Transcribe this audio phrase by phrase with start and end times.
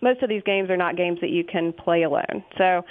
[0.00, 2.44] Most of these games are not games that you can play alone.
[2.56, 2.84] So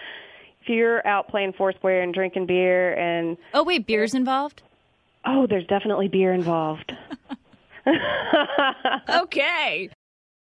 [0.61, 3.37] if you're out playing Foursquare and drinking beer and.
[3.53, 4.63] Oh, wait, beer's involved?
[5.25, 6.91] Oh, there's definitely beer involved.
[9.09, 9.89] okay.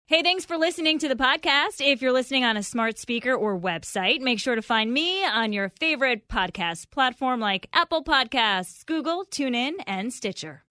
[0.08, 1.82] Hey, thanks for listening to the podcast.
[1.82, 5.52] If you're listening on a smart speaker or website, make sure to find me on
[5.52, 10.64] your favorite podcast platform like Apple Podcasts, Google, TuneIn, and Stitcher.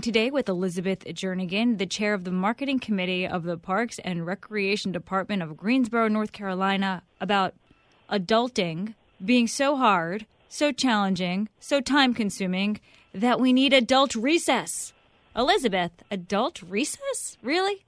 [0.00, 4.92] Today with Elizabeth Jernigan, the chair of the marketing committee of the Parks and Recreation
[4.92, 7.54] Department of Greensboro, North Carolina, about
[8.10, 12.80] adulting being so hard, so challenging, so time consuming
[13.12, 14.92] that we need adult recess.
[15.36, 17.38] Elizabeth, adult recess?
[17.42, 17.84] Really?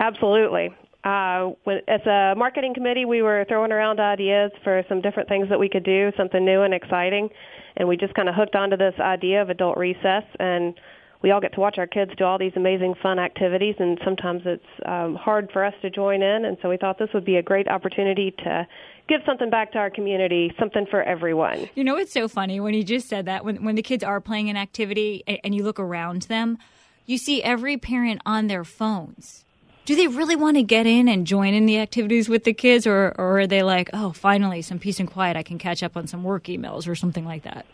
[0.00, 0.74] Absolutely.
[1.04, 1.50] Uh,
[1.88, 5.68] as a marketing committee, we were throwing around ideas for some different things that we
[5.68, 7.30] could do, something new and exciting
[7.76, 10.74] and we just kind of hooked onto this idea of adult recess and
[11.22, 14.42] we all get to watch our kids do all these amazing fun activities and sometimes
[14.44, 17.36] it's um, hard for us to join in and so we thought this would be
[17.36, 18.66] a great opportunity to
[19.08, 21.68] give something back to our community something for everyone.
[21.74, 22.60] You know it's so funny?
[22.60, 25.62] When you just said that when, when the kids are playing an activity and, you
[25.62, 26.58] look around them
[27.06, 29.44] you see every parent on their phones.
[29.84, 32.84] Do they really want to get in and join in the activities with the kids
[32.84, 35.36] or, or are they like oh finally some peace and quiet.
[35.36, 37.64] I can catch up on some work emails or something like that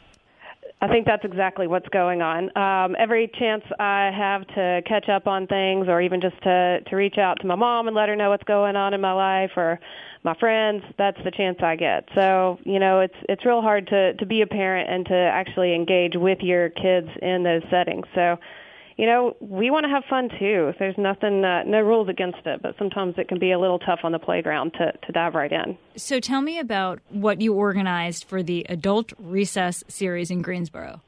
[0.83, 2.50] I think that's exactly what's going on.
[2.56, 6.97] Um, every chance I have to catch up on things, or even just to to
[6.97, 9.53] reach out to my mom and let her know what's going on in my life,
[9.56, 9.78] or
[10.25, 12.09] my friends, that's the chance I get.
[12.16, 15.72] So you know, it's it's real hard to to be a parent and to actually
[15.72, 18.06] engage with your kids in those settings.
[18.16, 18.38] So
[19.02, 20.70] you know, we want to have fun too.
[20.78, 23.98] There's nothing, uh, no rules against it, but sometimes it can be a little tough
[24.04, 25.76] on the playground to, to dive right in.
[25.96, 31.00] So tell me about what you organized for the Adult Recess series in Greensboro.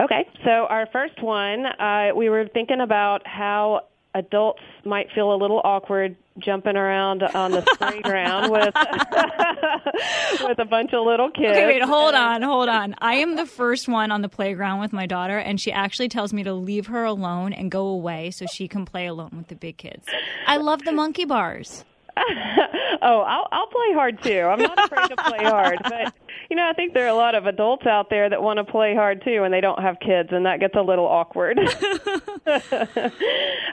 [0.00, 3.80] Okay, so our first one, uh, we were thinking about how
[4.14, 8.74] adults might feel a little awkward jumping around on the playground with
[10.42, 11.52] with a bunch of little kids.
[11.52, 12.94] Okay, wait, hold on, hold on.
[12.98, 16.32] I am the first one on the playground with my daughter, and she actually tells
[16.32, 19.56] me to leave her alone and go away so she can play alone with the
[19.56, 20.06] big kids.
[20.46, 21.84] I love the monkey bars.
[22.16, 24.40] oh, I'll I'll play hard too.
[24.40, 26.14] I'm not afraid to play hard, but
[26.50, 28.64] you know, I think there are a lot of adults out there that want to
[28.64, 31.58] play hard too, and they don't have kids, and that gets a little awkward.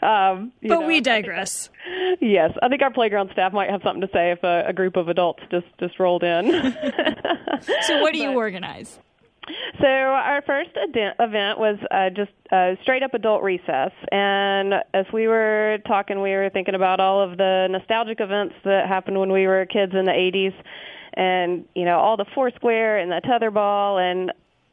[0.01, 1.69] um, but know, we digress.
[1.85, 4.65] I think, yes, I think our playground staff might have something to say if a,
[4.67, 6.51] a group of adults just just rolled in.
[7.81, 8.99] so, what do you but, organize?
[9.79, 15.27] So our first event was uh, just a straight up adult recess, and as we
[15.27, 19.47] were talking, we were thinking about all of the nostalgic events that happened when we
[19.47, 20.53] were kids in the 80s,
[21.13, 24.31] and you know all the Foursquare and the tetherball and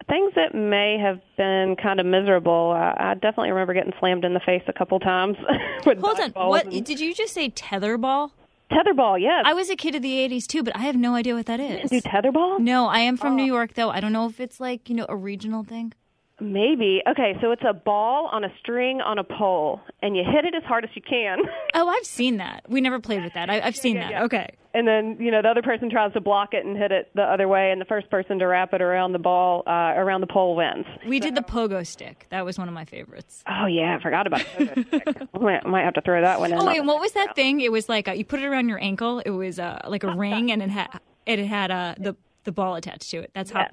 [0.09, 2.72] things that may have been kind of miserable.
[2.75, 5.37] Uh, I definitely remember getting slammed in the face a couple times.
[5.87, 6.84] with Hold on, what and...
[6.84, 7.50] did you just say?
[7.50, 8.31] Tetherball?
[8.71, 9.44] Tetherball, yes.
[9.47, 11.59] I was a kid of the 80s too, but I have no idea what that
[11.59, 11.91] is.
[11.91, 12.59] You do tetherball?
[12.60, 13.37] No, I am from oh.
[13.37, 13.91] New York though.
[13.91, 15.94] I don't know if it's like, you know, a regional thing.
[16.41, 17.03] Maybe.
[17.09, 20.54] Okay, so it's a ball on a string on a pole, and you hit it
[20.54, 21.38] as hard as you can.
[21.75, 22.65] oh, I've seen that.
[22.69, 23.50] We never played with that.
[23.50, 24.10] I, have seen yeah, that.
[24.10, 24.25] Yeah.
[24.25, 24.50] Okay.
[24.72, 27.22] And then you know the other person tries to block it and hit it the
[27.22, 30.28] other way, and the first person to wrap it around the ball uh, around the
[30.28, 30.87] pole wins.
[31.09, 31.25] We so.
[31.25, 32.26] did the pogo stick.
[32.31, 33.43] That was one of my favorites.
[33.49, 35.28] Oh yeah, I forgot about the pogo stick.
[35.34, 36.59] I might, might, have to throw that one in.
[36.60, 37.60] Oh wait, what was that thing?
[37.60, 39.19] It was like you put it around your ankle.
[39.20, 42.14] It was uh, like a ring, and it had it had uh, the
[42.44, 43.32] the ball attached to it.
[43.34, 43.67] That's how.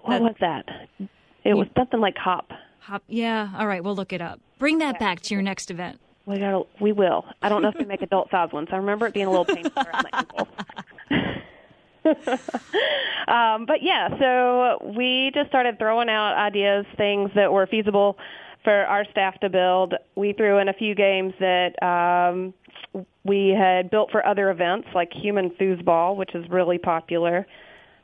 [0.00, 1.08] What that, was that?
[1.46, 2.50] It was something like hop.
[2.80, 3.02] Hop.
[3.06, 3.50] Yeah.
[3.56, 3.82] All right.
[3.82, 4.40] We'll look it up.
[4.58, 6.00] Bring that back to your next event.
[6.24, 6.66] We got.
[6.80, 7.24] We will.
[7.40, 8.68] I don't know if they make adult size ones.
[8.72, 10.48] I remember it being a little painful around the ankle.
[13.28, 18.18] um, but yeah, so we just started throwing out ideas, things that were feasible
[18.64, 19.94] for our staff to build.
[20.16, 22.54] We threw in a few games that um,
[23.24, 27.46] we had built for other events, like Human Foosball, which is really popular.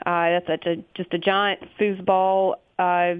[0.06, 3.14] Uh, that's a, just a giant foosball uh,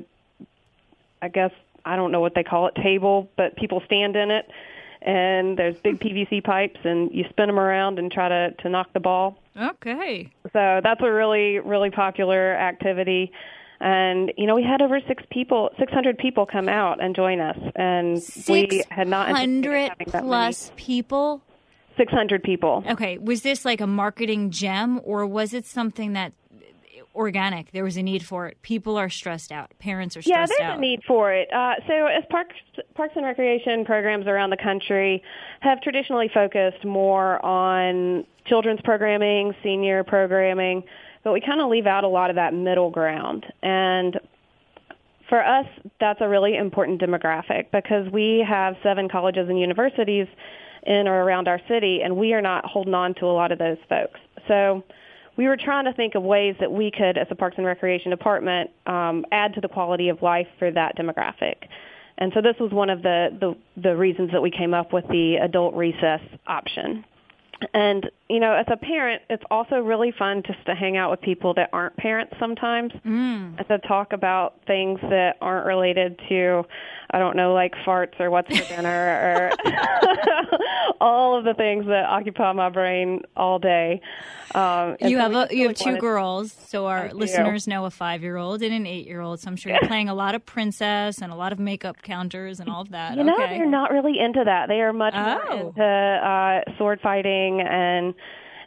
[1.22, 1.52] I guess
[1.84, 4.50] I don't know what they call it table, but people stand in it
[5.04, 6.08] and there's big hmm.
[6.08, 9.38] PVC pipes, and you spin them around and try to to knock the ball.
[9.56, 10.30] Okay.
[10.52, 13.32] So that's a really really popular activity.
[13.80, 17.40] And you know, we had over six people, six hundred people come out and join
[17.40, 21.42] us, and we had not hundred plus people.
[21.96, 22.84] Six hundred people.
[22.88, 26.32] Okay, was this like a marketing gem, or was it something that
[27.14, 27.72] organic?
[27.72, 28.60] There was a need for it.
[28.62, 29.72] People are stressed out.
[29.78, 30.56] Parents are stressed out.
[30.58, 30.78] Yeah, there's out.
[30.78, 31.52] a need for it.
[31.52, 32.54] Uh, so, as parks,
[32.94, 35.22] parks and recreation programs around the country
[35.60, 40.82] have traditionally focused more on children's programming, senior programming,
[41.24, 43.46] but we kind of leave out a lot of that middle ground.
[43.62, 44.18] And
[45.28, 45.66] for us,
[46.00, 50.26] that's a really important demographic because we have seven colleges and universities
[50.84, 53.58] in or around our city, and we are not holding on to a lot of
[53.58, 54.20] those folks.
[54.48, 54.82] So
[55.36, 58.10] we were trying to think of ways that we could, as the Parks and Recreation
[58.10, 61.56] Department, um, add to the quality of life for that demographic.
[62.18, 65.06] And so this was one of the, the, the reasons that we came up with
[65.08, 67.04] the adult recess option.
[67.72, 71.20] And, you know, as a parent, it's also really fun just to hang out with
[71.20, 76.64] people that aren't parents sometimes and to talk about things that aren't related to,
[77.10, 79.70] I don't know, like farts or what's for dinner or
[81.00, 84.00] all of the things that occupy my brain all day.
[84.54, 88.36] Um, You have a, you have two girls, so our listeners know a five year
[88.36, 89.40] old and an eight year old.
[89.40, 92.60] So I'm sure you're playing a lot of princess and a lot of makeup counters
[92.60, 93.16] and all of that.
[93.16, 93.56] You know, okay.
[93.58, 94.68] they're not really into that.
[94.68, 95.68] They are much more Oh.
[95.68, 98.14] into uh, sword fighting and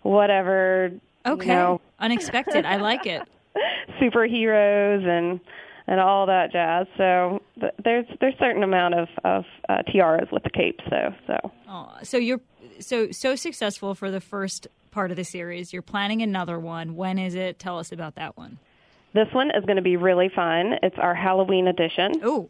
[0.05, 0.91] whatever.
[1.25, 1.47] okay.
[1.47, 2.65] You know, Unexpected.
[2.65, 3.21] I like it.
[4.01, 5.39] superheroes and
[5.87, 6.87] and all that jazz.
[6.97, 11.13] So th- there's there's certain amount of of uh, tiaras with the capes though.
[11.27, 12.41] So Aw, so you're
[12.79, 15.73] so so successful for the first part of the series.
[15.73, 16.95] You're planning another one.
[16.95, 17.59] When is it?
[17.59, 18.57] Tell us about that one.
[19.13, 20.73] this one is going to be really fun.
[20.83, 22.13] It's our Halloween edition.
[22.23, 22.49] Oh,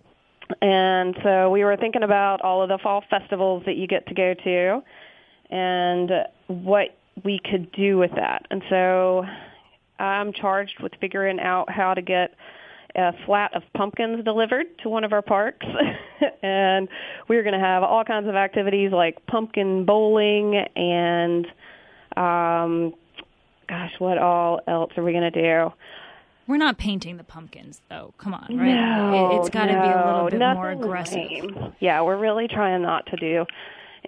[0.62, 4.13] And so we were thinking about all of the fall festivals that you get to
[4.13, 4.81] go to
[5.50, 6.12] and
[6.48, 8.46] what we could do with that.
[8.50, 9.24] And so
[10.00, 12.36] I'm charged with figuring out how to get
[12.96, 15.66] a flat of pumpkins delivered to one of our parks.
[16.44, 16.88] and
[17.28, 21.46] we're going to have all kinds of activities like pumpkin bowling and
[22.18, 22.94] um
[23.68, 25.72] gosh, what all else are we going to do?
[26.48, 28.14] we're not painting the pumpkins though.
[28.18, 28.74] Come on, right?
[28.74, 31.16] No, it, has got to be a little bit more aggressive.
[31.16, 31.74] lame.
[31.80, 33.46] Yeah, we're really trying not to do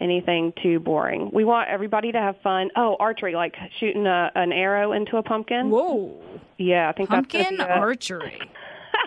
[0.02, 1.30] anything too boring.
[1.34, 2.70] We want everybody to have fun.
[2.76, 5.70] Oh, archery, like shooting a, an arrow into a pumpkin.
[5.70, 6.20] Whoa,
[6.58, 8.42] Yeah, I think pumpkin that's gonna be a, archery.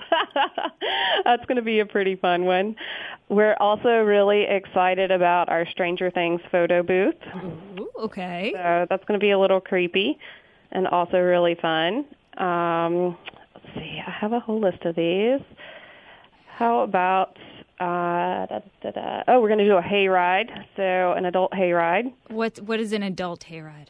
[1.24, 2.76] that's going to be a pretty fun one.
[3.28, 7.14] We're also really excited about our Stranger Things photo booth.
[7.78, 8.52] Ooh, okay.
[8.54, 10.18] So that's going to be a little creepy
[10.72, 12.04] and also really fun.
[12.38, 13.16] Um,
[13.54, 15.40] let's see, I have a whole list of these.
[16.48, 17.36] How about,
[17.80, 19.22] uh, da, da, da.
[19.28, 22.12] oh, we're going to do a hayride, so an adult hayride.
[22.28, 23.88] What what is an adult hayride?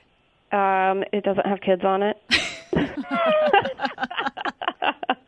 [0.52, 2.16] Um, it doesn't have kids on it.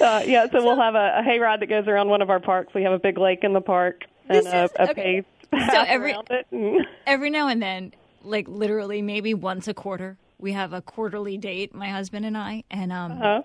[0.00, 2.74] uh, yeah, so we'll have a, a hayride that goes around one of our parks.
[2.74, 5.24] We have a big lake in the park and a, is- a okay.
[5.52, 6.46] paved So every- it.
[6.50, 7.92] And- Every now and then,
[8.22, 12.64] like literally maybe once a quarter, we have a quarterly date, my husband and I,
[12.70, 13.40] and um, uh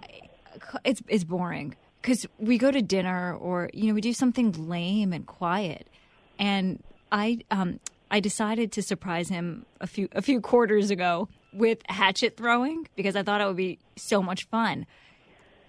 [0.00, 0.20] i
[0.84, 1.74] it's it's boring
[2.06, 5.88] because we go to dinner or you know we do something lame and quiet,
[6.38, 6.80] and
[7.10, 7.80] I um
[8.12, 13.16] I decided to surprise him a few a few quarters ago with hatchet throwing because
[13.16, 14.86] I thought it would be so much fun.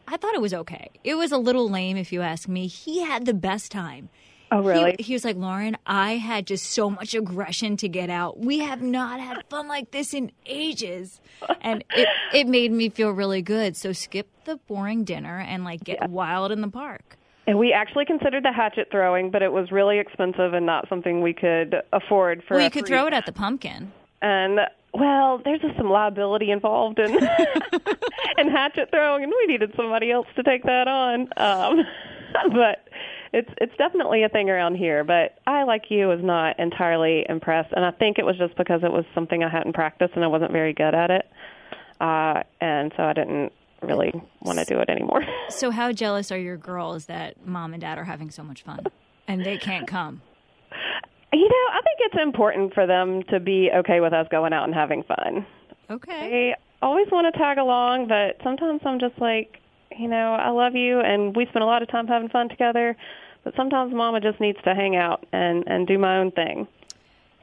[0.07, 0.91] I thought it was okay.
[1.03, 2.67] It was a little lame if you ask me.
[2.67, 4.09] He had the best time.
[4.51, 4.95] Oh, really?
[4.97, 8.39] He, he was like, Lauren, I had just so much aggression to get out.
[8.39, 11.19] We have not had fun like this in ages.
[11.61, 13.75] And it, it made me feel really good.
[13.75, 17.17] So skip the boring dinner and like get wild in the park.
[17.45, 21.21] And we actually considered the hatchet throwing, but it was really expensive and not something
[21.21, 22.55] we could afford for.
[22.55, 23.91] Well, you could free- throw it at the pumpkin.
[24.21, 24.59] And
[24.93, 27.13] well, there's just some liability involved in
[28.37, 31.29] in hatchet throwing, and we needed somebody else to take that on.
[31.37, 31.85] Um,
[32.51, 32.87] but
[33.33, 35.03] it's it's definitely a thing around here.
[35.03, 38.81] But I, like you, was not entirely impressed, and I think it was just because
[38.83, 41.25] it was something I hadn't practiced and I wasn't very good at it,
[41.99, 45.23] uh, and so I didn't really want to do it anymore.
[45.49, 48.85] So, how jealous are your girls that mom and dad are having so much fun
[49.29, 50.21] and they can't come?
[51.31, 54.65] You know, I think it's important for them to be okay with us going out
[54.65, 55.45] and having fun.
[55.89, 56.53] Okay.
[56.53, 59.59] I always want to tag along, but sometimes I'm just like,
[59.97, 62.95] you know, I love you and we spend a lot of time having fun together,
[63.43, 66.67] but sometimes mama just needs to hang out and and do my own thing.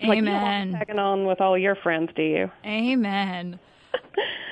[0.02, 0.84] Like you don't want Amen.
[0.88, 2.50] me on with all your friends, do you?
[2.64, 3.58] Amen.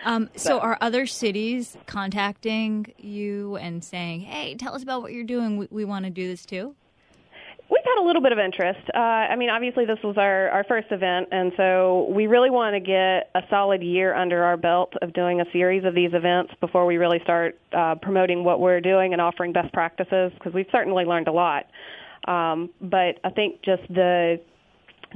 [0.04, 5.22] Um, so, are other cities contacting you and saying, "Hey, tell us about what you're
[5.22, 5.58] doing.
[5.58, 6.74] We, we want to do this too."
[7.82, 8.80] We we've had a little bit of interest.
[8.94, 12.74] Uh, I mean, obviously, this was our, our first event, and so we really want
[12.74, 16.52] to get a solid year under our belt of doing a series of these events
[16.60, 20.66] before we really start uh, promoting what we're doing and offering best practices, because we've
[20.70, 21.66] certainly learned a lot.
[22.28, 24.40] Um, but I think just the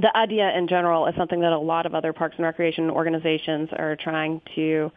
[0.00, 3.70] the idea in general is something that a lot of other parks and recreation organizations
[3.72, 4.90] are trying to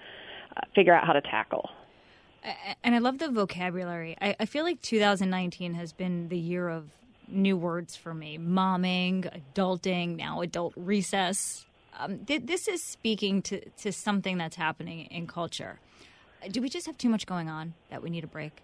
[0.57, 1.69] uh, figure out how to tackle.
[2.83, 4.17] And I love the vocabulary.
[4.21, 6.89] I, I feel like 2019 has been the year of
[7.31, 11.65] new words for me momming, adulting, now adult recess.
[11.97, 15.79] Um, th- this is speaking to, to something that's happening in culture.
[16.49, 18.61] Do we just have too much going on that we need a break?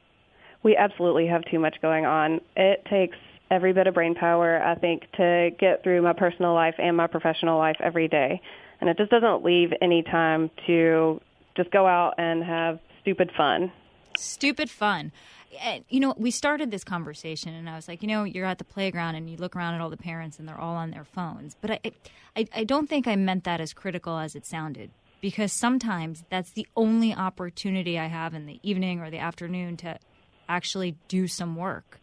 [0.63, 2.41] We absolutely have too much going on.
[2.55, 3.17] It takes
[3.51, 7.07] every bit of brain power, I think, to get through my personal life and my
[7.07, 8.41] professional life every day.
[8.81, 11.21] And it just doesn't leave any time to
[11.55, 13.71] just go out and have stupid fun.
[14.17, 15.11] Stupid fun
[15.89, 18.63] you know, we started this conversation, and I was like, you know, you're at the
[18.63, 21.55] playground and you look around at all the parents, and they're all on their phones.
[21.59, 21.79] But I,
[22.35, 26.51] I, I don't think I meant that as critical as it sounded, because sometimes that's
[26.51, 29.99] the only opportunity I have in the evening or the afternoon to
[30.47, 31.99] actually do some work.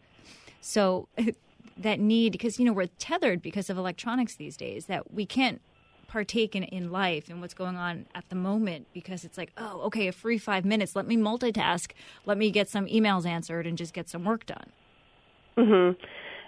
[0.61, 1.07] So
[1.77, 5.61] that need, because you know, we're tethered because of electronics these days, that we can't
[6.07, 9.81] partake in, in life and what's going on at the moment because it's like, oh,
[9.81, 10.95] okay, a free five minutes.
[10.95, 11.91] Let me multitask.
[12.25, 14.69] Let me get some emails answered and just get some work done.
[15.57, 15.95] Mhm.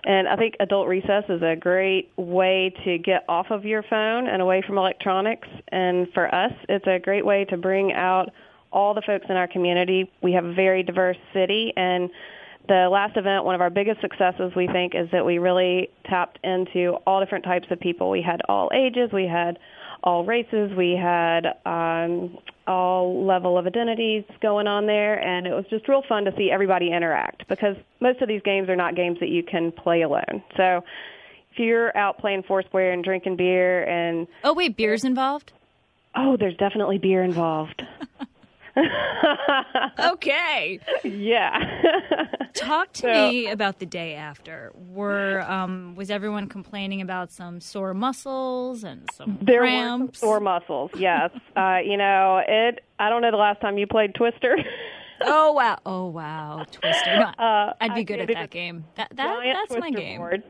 [0.06, 4.28] And I think adult recess is a great way to get off of your phone
[4.28, 5.48] and away from electronics.
[5.70, 8.30] And for us, it's a great way to bring out
[8.72, 10.12] all the folks in our community.
[10.22, 12.10] We have a very diverse city and
[12.68, 16.40] the last event, one of our biggest successes, we think, is that we really tapped
[16.44, 18.10] into all different types of people.
[18.10, 19.60] We had all ages, we had
[20.04, 25.66] all races, we had um, all level of identities going on there, and it was
[25.70, 29.20] just real fun to see everybody interact because most of these games are not games
[29.20, 30.44] that you can play alone.
[30.56, 30.84] So
[31.52, 35.54] if you're out playing Foursquare and drinking beer and oh wait, beer's involved.
[36.16, 37.82] Oh, there's definitely beer involved.
[40.00, 40.79] okay.
[41.03, 42.25] Yeah.
[42.53, 44.72] Talk to so, me about the day after.
[44.75, 50.22] Were um, was everyone complaining about some sore muscles and some there cramps?
[50.22, 50.91] Were sore muscles.
[50.98, 51.32] Yes.
[51.55, 52.84] uh, you know it.
[53.00, 54.58] I don't know the last time you played Twister.
[55.22, 55.77] oh wow!
[55.86, 56.65] Oh wow!
[56.72, 57.32] Twister.
[57.38, 58.86] Uh, I'd be good at that game.
[58.96, 60.20] That, that that's my game.
[60.20, 60.44] Board.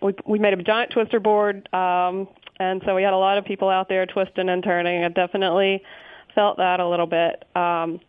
[0.00, 3.44] We we made a giant Twister board, um, and so we had a lot of
[3.44, 5.02] people out there twisting and turning.
[5.02, 5.82] It definitely
[6.34, 7.44] felt that a little bit.
[7.54, 8.00] Um,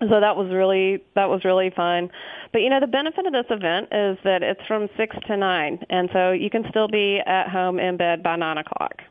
[0.00, 2.10] so that was really that was really fun.
[2.52, 5.80] But you know, the benefit of this event is that it's from six to nine,
[5.90, 9.02] and so you can still be at home in bed by nine o'clock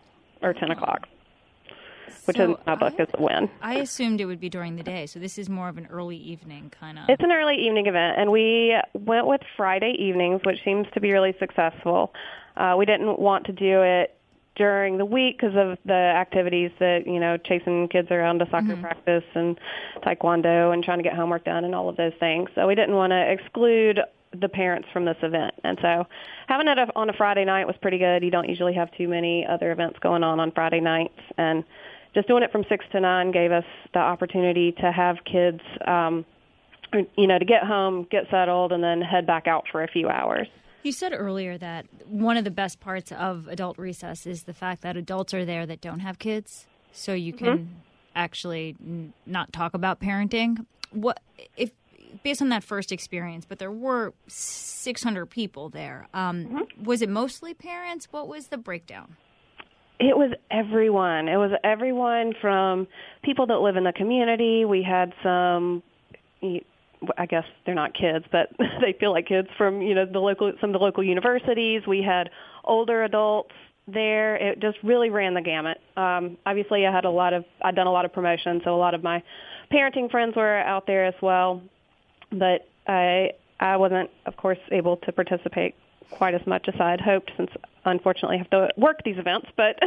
[0.41, 1.07] or ten o'clock,
[2.25, 3.50] which so in my book I, is a win.
[3.62, 6.17] I assumed it would be during the day, so this is more of an early
[6.17, 7.05] evening kind of.
[7.07, 11.12] It's an early evening event, and we went with Friday evenings, which seems to be
[11.12, 12.13] really successful.
[12.55, 14.17] Uh, we didn't want to do it
[14.55, 18.67] during the week because of the activities that you know chasing kids around to soccer
[18.67, 18.81] mm-hmm.
[18.81, 19.60] practice and
[20.03, 22.50] taekwondo and trying to get homework done and all of those things.
[22.55, 24.00] So we didn't want to exclude
[24.39, 25.53] the parents from this event.
[25.63, 26.05] And so
[26.48, 28.24] having it on a friday night was pretty good.
[28.24, 31.19] You don't usually have too many other events going on on friday nights.
[31.38, 31.63] And
[32.13, 36.25] just doing it from six to nine gave us the opportunity to have kids um
[37.17, 40.10] you know to get home get settled and then head back out for a few
[40.10, 40.48] hours
[40.86, 44.82] you said earlier that one of the best parts of adult recess is the fact
[44.82, 47.74] that adults are there that don't have kids, so you can mm-hmm.
[48.16, 50.66] actually n- not talk about parenting.
[50.92, 51.22] What
[51.58, 51.72] if
[52.22, 53.46] based on that first experience?
[53.46, 56.08] But there were 600 people there.
[56.13, 56.84] Um, mm-hmm.
[56.84, 58.08] Was it mostly parents?
[58.12, 59.16] What was the breakdown?
[60.00, 61.28] It was everyone.
[61.28, 62.88] It was everyone from
[63.24, 64.66] people that live in the community.
[64.66, 65.82] We had some
[67.17, 68.50] I guess they're not kids, but
[68.81, 71.81] they feel like kids from you know the local some of the local universities.
[71.88, 72.29] We had
[72.63, 73.53] older adults
[73.88, 74.36] there.
[74.36, 75.79] It just really ran the gamut.
[75.98, 78.77] Um, obviously, I had a lot of I'd done a lot of promotion, so a
[78.77, 79.24] lot of my
[79.72, 81.62] parenting friends were out there as well.
[82.31, 85.75] But I I wasn't, of course, able to participate
[86.12, 87.51] quite as much as I had hoped since
[87.86, 89.77] unfortunately have to work these events, but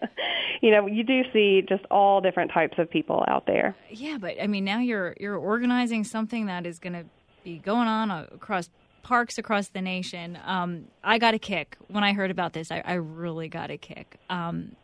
[0.60, 3.76] you know, you do see just all different types of people out there.
[3.90, 7.04] Yeah, but I mean, now you're you're organizing something that is going to
[7.44, 8.70] be going on across
[9.02, 10.38] parks across the nation.
[10.44, 12.70] Um, I got a kick when I heard about this.
[12.70, 14.16] I, I really got a kick.
[14.28, 14.76] Um,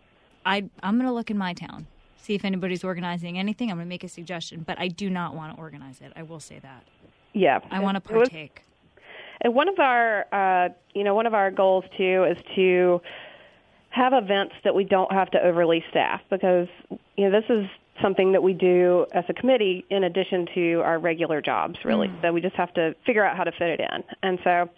[0.47, 3.71] I I'm going to look in my town, see if anybody's organizing anything.
[3.71, 6.12] I'm going to make a suggestion, but I do not want to organize it.
[6.16, 6.85] I will say that.
[7.33, 8.62] Yeah, I want to partake.
[9.45, 13.01] And one of our, uh, you know, one of our goals too is to
[13.91, 16.67] have events that we don't have to overly staff because
[17.17, 17.67] you know this is
[18.03, 22.21] something that we do as a committee in addition to our regular jobs really mm.
[22.21, 24.69] so we just have to figure out how to fit it in and so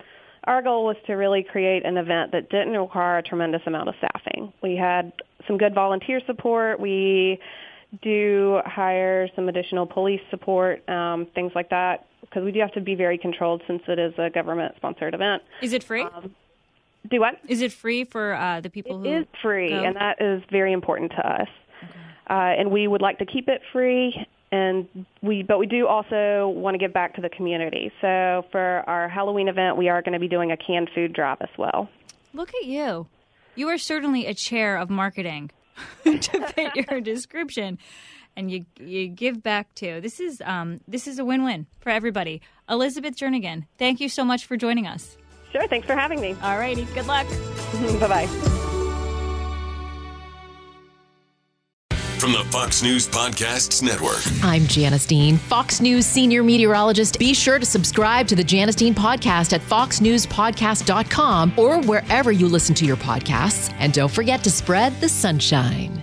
[0.47, 3.97] our goal was to really create an event that didn't require a tremendous amount of
[3.99, 4.53] staffing.
[4.63, 5.13] We had
[5.47, 6.79] some good volunteer support.
[6.79, 7.41] We
[8.03, 12.83] do hire some additional police support, um, things like that, because we do have to
[12.83, 15.43] be very controlled since it is a government-sponsored event.
[15.63, 16.03] Is it free?
[16.03, 16.35] Um,
[17.11, 17.41] do what?
[17.49, 19.17] Is it free for uh, the people It who?
[19.21, 19.83] is free, go?
[19.83, 21.49] and that is very important to us.
[22.29, 24.15] Uh, and we would like to keep it free,
[24.53, 24.87] and
[25.23, 27.91] we but we do also want to give back to the community.
[28.03, 31.39] So for our Halloween event, we are going to be doing a canned food drive
[31.41, 31.89] as well.
[32.35, 33.07] Look at you.
[33.55, 35.53] You are certainly a chair of marketing
[36.05, 37.79] to fit your description.
[38.37, 40.01] And you you give back too.
[40.01, 42.43] This is um this is a win-win for everybody.
[42.69, 45.17] Elizabeth Jernigan, thank you so much for joining us.
[45.53, 46.37] Sure, thanks for having me.
[46.43, 47.27] All righty, good luck.
[48.01, 48.67] bye bye.
[52.19, 54.23] From the Fox News Podcasts Network.
[54.43, 57.19] I'm Janice Dean, Fox News senior meteorologist.
[57.19, 62.75] Be sure to subscribe to the Janice Dean podcast at foxnewspodcast.com or wherever you listen
[62.77, 63.73] to your podcasts.
[63.79, 66.03] And don't forget to spread the sunshine.